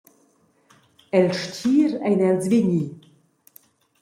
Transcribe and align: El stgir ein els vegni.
El 1.19 1.29
stgir 1.41 1.91
ein 2.09 2.25
els 2.31 2.49
vegni. 2.55 2.83